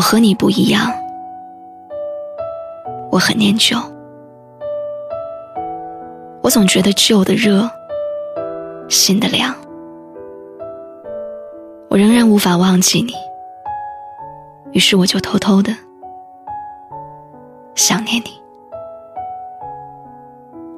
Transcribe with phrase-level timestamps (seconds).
[0.00, 0.90] 我和你不一样，
[3.10, 3.76] 我很念旧。
[6.42, 7.70] 我总觉得旧的热，
[8.88, 9.54] 新的凉。
[11.90, 13.12] 我仍然无法忘记你，
[14.72, 15.70] 于是我就偷偷的
[17.74, 18.40] 想念你，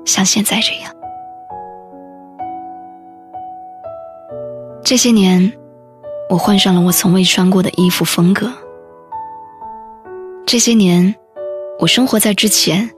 [0.05, 0.93] 像现在这样。
[4.83, 5.53] 这些年，
[6.29, 8.51] 我换上了我从未穿过的衣服风格。
[10.45, 11.15] 这些年，
[11.79, 12.91] 我生活在之前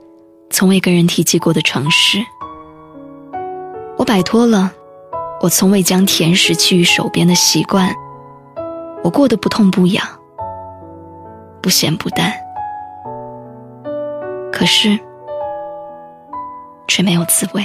[0.49, 2.19] 从未跟人提及过的城市。
[3.97, 4.73] 我摆脱了
[5.39, 7.93] 我从未将甜食寄于手边的习惯。
[9.03, 10.05] 我过得不痛不痒，
[11.61, 12.33] 不咸不淡，
[14.51, 14.99] 可是
[16.87, 17.63] 却没有滋味。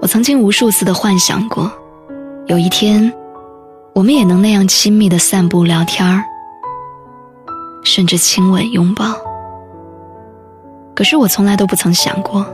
[0.00, 1.72] 我曾经无数次的幻想过，
[2.46, 3.12] 有一天。
[3.92, 6.24] 我们也能那样亲密的散步聊天儿，
[7.84, 9.04] 甚至亲吻拥抱。
[10.94, 12.46] 可是我从来都不曾想过，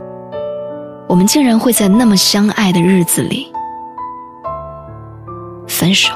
[1.07, 3.47] 我们竟然会在那么相爱的日子里
[5.67, 6.13] 分手。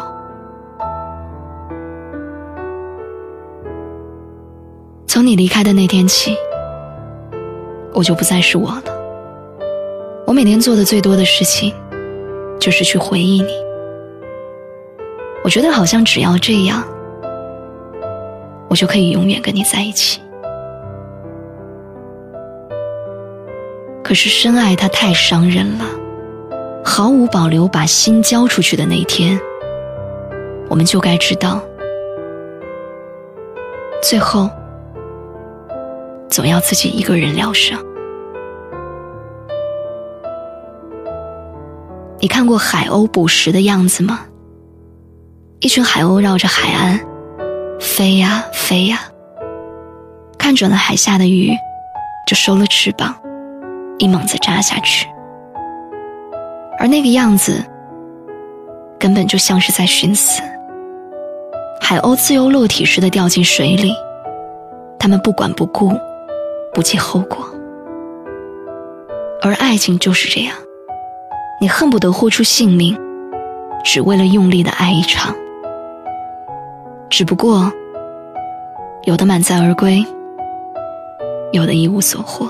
[5.07, 6.35] 从你离开的那天起，
[7.93, 8.83] 我就不再是我了。
[10.25, 11.73] 我每天做的最多的事情，
[12.59, 13.70] 就是去回忆你。
[15.43, 16.83] 我觉得好像只要这样，
[18.69, 20.21] 我就可以永远跟你在一起。
[24.03, 25.85] 可是深爱它太伤人了，
[26.83, 29.39] 毫无保留把心交出去的那天，
[30.69, 31.61] 我们就该知道，
[34.03, 34.49] 最后
[36.29, 37.79] 总要自己一个人疗伤。
[42.19, 44.27] 你看过海鸥捕食的样子吗？
[45.61, 46.99] 一群海鸥绕着海岸
[47.79, 49.01] 飞呀飞呀，
[50.35, 51.51] 看准了海下的鱼，
[52.25, 53.15] 就收了翅膀，
[53.99, 55.07] 一猛子扎下去。
[56.79, 57.63] 而那个样子，
[58.97, 60.41] 根本就像是在寻死。
[61.79, 63.93] 海鸥自由落体似的掉进水里，
[64.97, 65.93] 他们不管不顾，
[66.73, 67.37] 不计后果。
[69.43, 70.55] 而爱情就是这样，
[71.61, 72.99] 你恨不得豁出性命，
[73.85, 75.35] 只为了用力的爱一场。
[77.11, 77.69] 只不过，
[79.03, 80.01] 有的满载而归，
[81.51, 82.47] 有的一无所获。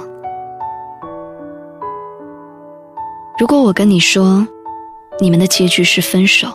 [3.40, 4.48] 如果我跟你说，
[5.20, 6.48] 你们的结局是分手，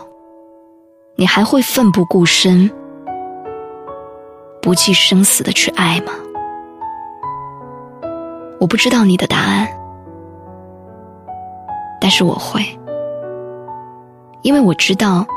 [1.17, 2.71] 你还会奋不顾身、
[4.61, 6.13] 不计生死的去爱吗？
[8.57, 9.67] 我不知道你的答案，
[11.99, 12.63] 但是我会，
[14.43, 15.27] 因为我知道，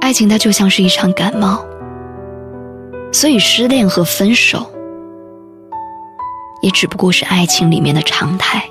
[0.00, 1.66] 爱情它就像是一场感冒。
[3.12, 4.66] 所以，失恋和分手，
[6.62, 8.64] 也只不过是爱情里面的常态。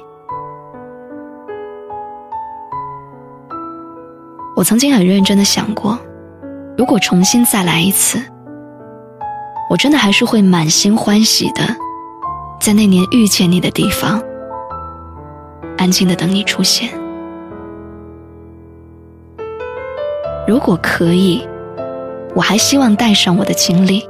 [4.56, 5.98] 我曾经很认真的想过，
[6.76, 8.22] 如果重新再来一次，
[9.70, 11.64] 我真的还是会满心欢喜的，
[12.60, 14.22] 在那年遇见你的地方，
[15.78, 16.90] 安静的等你出现。
[20.48, 21.48] 如果可以，
[22.36, 24.04] 我还希望带上我的经历。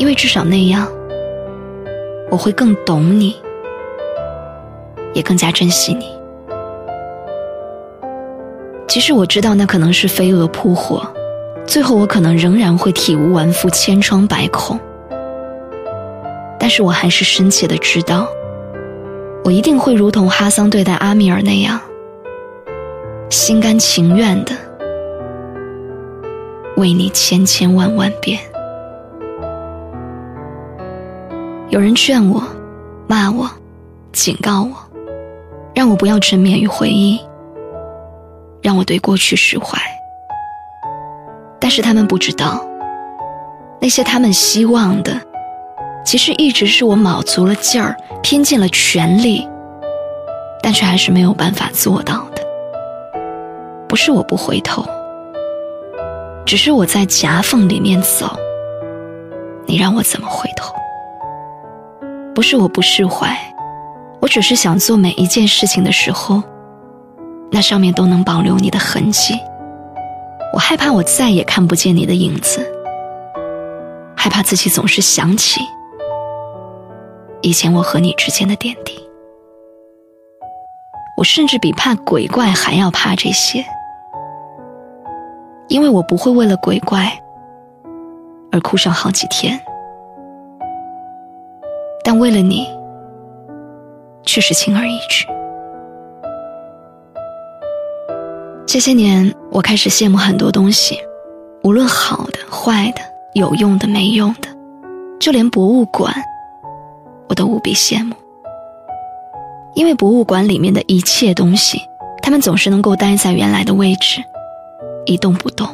[0.00, 0.88] 因为至少那样，
[2.30, 3.36] 我会更懂你，
[5.12, 6.06] 也更加珍惜你。
[8.88, 11.06] 即使我知道那可能是飞蛾扑火，
[11.66, 14.80] 最后我可能仍然会体无完肤、千疮百孔，
[16.58, 18.26] 但是我还是深切的知道，
[19.44, 21.78] 我一定会如同哈桑对待阿米尔那样，
[23.28, 24.52] 心甘情愿的
[26.78, 28.40] 为你千千万万遍。
[31.70, 32.42] 有人劝我，
[33.06, 33.48] 骂我，
[34.12, 34.72] 警告我，
[35.72, 37.20] 让我不要沉湎于回忆，
[38.60, 39.78] 让我对过去释怀。
[41.60, 42.60] 但是他们不知道，
[43.80, 45.12] 那些他们希望的，
[46.04, 49.48] 其实一直是我卯足了劲儿，拼尽了全力，
[50.60, 52.42] 但却还是没有办法做到的。
[53.86, 54.84] 不是我不回头，
[56.44, 58.28] 只是我在夹缝里面走，
[59.66, 60.74] 你让我怎么回头？
[62.40, 63.36] 不是我不释怀，
[64.18, 66.42] 我只是想做每一件事情的时候，
[67.50, 69.38] 那上面都能保留你的痕迹。
[70.54, 72.66] 我害怕我再也看不见你的影子，
[74.16, 75.60] 害怕自己总是想起
[77.42, 78.98] 以前我和你之间的点滴。
[81.18, 83.62] 我甚至比怕鬼怪还要怕这些，
[85.68, 87.12] 因为我不会为了鬼怪
[88.50, 89.60] 而哭上好几天，
[92.20, 92.68] 为了你，
[94.24, 95.26] 却是轻而易举。
[98.66, 100.98] 这些年，我开始羡慕很多东西，
[101.64, 103.00] 无论好的、坏的、
[103.32, 104.48] 有用的、没用的，
[105.18, 106.14] 就连博物馆，
[107.30, 108.14] 我都无比羡慕。
[109.74, 111.80] 因为博物馆里面的一切东西，
[112.22, 114.22] 他们总是能够待在原来的位置，
[115.06, 115.66] 一动不动。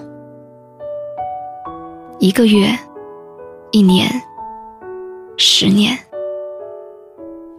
[2.20, 2.69] 一个月，
[3.72, 4.08] 一年，
[5.37, 5.99] 十年，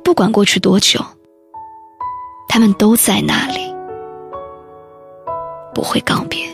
[0.08, 1.02] 不管过去多久，
[2.48, 3.76] 他们都在那里。
[5.74, 6.48] 不会告别。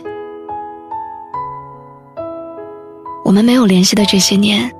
[3.23, 4.71] 我们没有联系的这些年，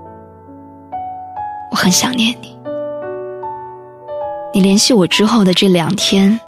[1.69, 2.57] 我很想念你。
[4.55, 6.39] 你联系我之后的这两天，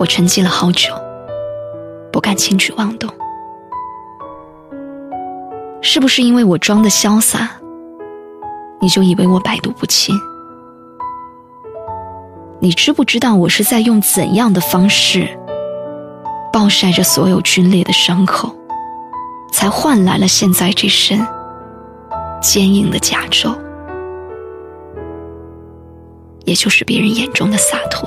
[0.00, 0.92] 我沉寂了好久，
[2.12, 3.08] 不敢轻举妄动。
[5.80, 7.48] 是不是因为我装的潇洒，
[8.80, 10.12] 你就以为我百毒不侵？
[12.62, 15.26] 你知不知道我是在用怎样的方式？
[16.52, 18.54] 暴晒着所有皲裂的伤口，
[19.50, 21.26] 才换来了现在这身
[22.42, 23.56] 坚硬的甲胄，
[26.44, 28.06] 也就是别人眼中的洒脱。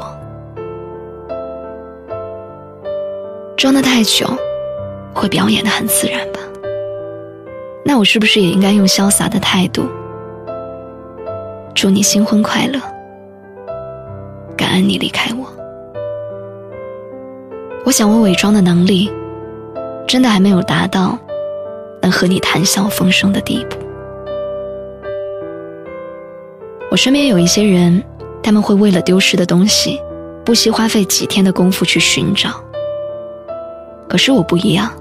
[3.57, 4.27] 装的太久，
[5.15, 6.39] 会表演的很自然吧？
[7.83, 9.88] 那我是不是也应该用潇洒的态度，
[11.73, 12.79] 祝你新婚快乐，
[14.73, 15.45] 恩你离开我？
[17.85, 19.11] 我想，我伪装的能力，
[20.07, 21.17] 真的还没有达到
[22.01, 23.77] 能和你谈笑风生的地步。
[26.89, 28.03] 我身边有一些人，
[28.41, 29.99] 他们会为了丢失的东西，
[30.43, 32.49] 不惜花费几天的功夫去寻找。
[34.07, 34.91] 可是我不一样，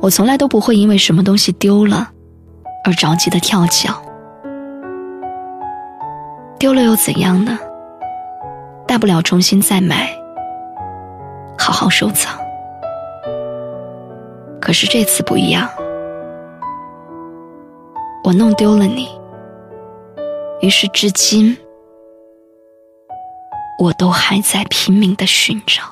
[0.00, 2.10] 我从来都不会因为什么东西丢了
[2.84, 4.00] 而着急的跳脚。
[6.58, 7.58] 丢了又怎样呢？
[8.94, 10.08] 大不了重新再买。
[11.58, 12.38] 好好收藏。
[14.60, 15.68] 可是这次不一样，
[18.22, 19.08] 我弄丢了你，
[20.60, 21.58] 于是至今
[23.80, 25.82] 我都还在拼命的寻找。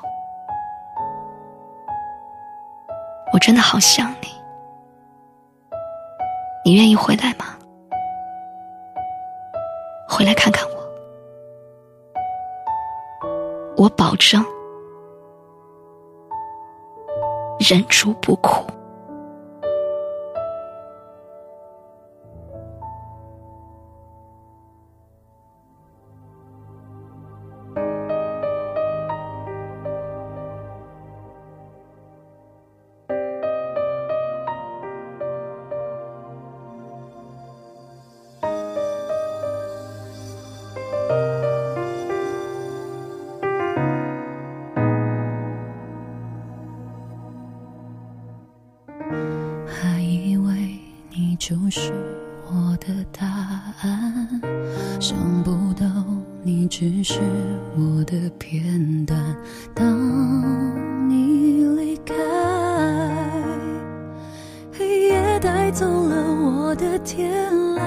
[3.33, 4.29] 我真的好想你，
[6.65, 7.47] 你愿意回来吗？
[10.09, 10.82] 回来看看我，
[13.83, 14.41] 我保证。
[17.59, 18.65] 忍住不哭。
[51.45, 51.93] 就是
[52.47, 53.27] 我的答
[53.83, 54.41] 案，
[55.01, 55.85] 想不到
[56.41, 57.19] 你只是
[57.77, 59.21] 我的片段。
[59.75, 62.15] 当你离开，
[64.73, 67.33] 黑夜带走了我的天
[67.75, 67.83] 蓝，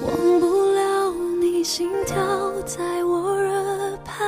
[0.00, 2.16] 忘不了你心跳
[2.62, 4.26] 在我耳畔，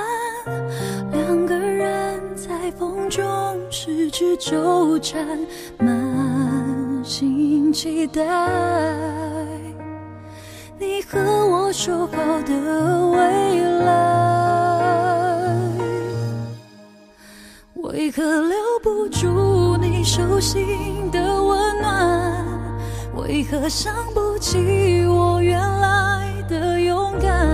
[1.10, 3.24] 两个人在风中
[3.70, 5.26] 失去纠缠。
[7.72, 8.22] 期待
[10.78, 12.52] 你和我说好的
[13.08, 13.92] 未来，
[17.76, 22.44] 为何留不住你手心的温暖？
[23.16, 27.48] 为何想不起我原来的勇敢？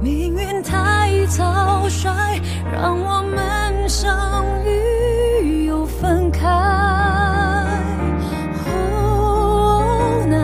[0.00, 2.40] 命运太草率，
[2.72, 7.17] 让我们相遇又分开。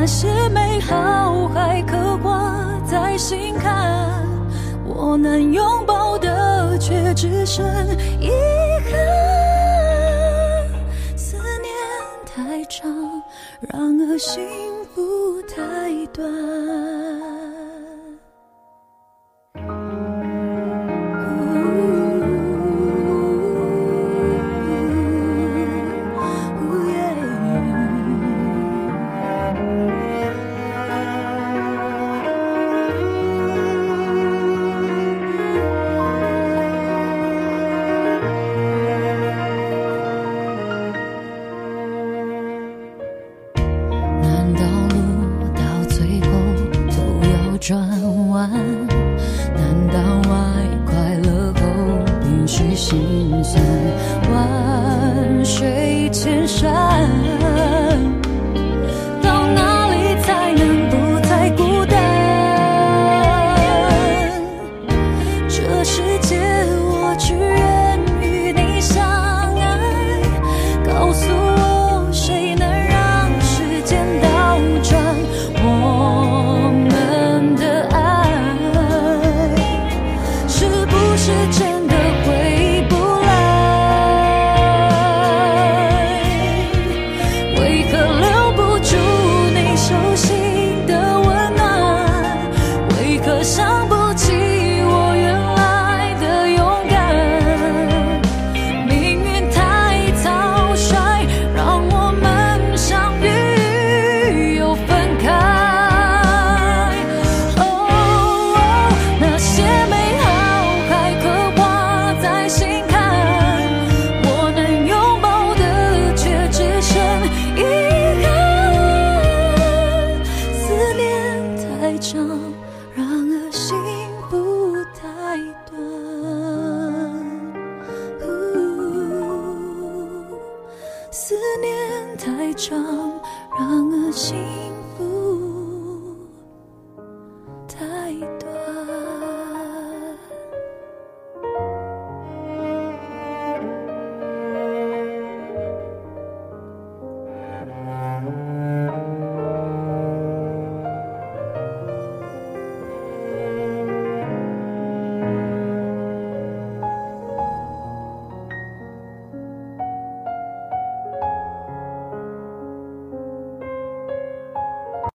[0.05, 4.23] 那些美好还刻挂在心坎，
[4.85, 7.65] 我能拥抱的却只剩
[8.21, 8.29] 遗
[8.85, 8.93] 憾。
[11.17, 11.73] 思念
[12.27, 12.87] 太长，
[13.61, 14.45] 然而幸
[14.95, 15.55] 福太
[16.13, 16.31] 短。